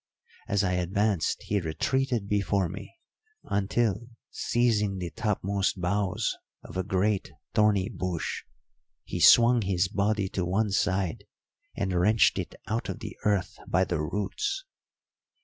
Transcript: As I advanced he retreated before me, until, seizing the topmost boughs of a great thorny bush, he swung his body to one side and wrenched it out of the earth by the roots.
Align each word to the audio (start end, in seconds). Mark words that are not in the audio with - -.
As 0.47 0.63
I 0.63 0.71
advanced 0.71 1.43
he 1.43 1.59
retreated 1.61 2.27
before 2.27 2.67
me, 2.67 2.95
until, 3.43 4.07
seizing 4.31 4.97
the 4.97 5.11
topmost 5.11 5.79
boughs 5.79 6.37
of 6.63 6.75
a 6.75 6.81
great 6.83 7.29
thorny 7.53 7.87
bush, 7.87 8.41
he 9.03 9.19
swung 9.19 9.61
his 9.61 9.89
body 9.89 10.27
to 10.29 10.43
one 10.43 10.71
side 10.71 11.25
and 11.77 11.93
wrenched 11.93 12.39
it 12.39 12.55
out 12.67 12.89
of 12.89 12.97
the 12.97 13.15
earth 13.25 13.55
by 13.67 13.83
the 13.83 14.01
roots. 14.01 14.65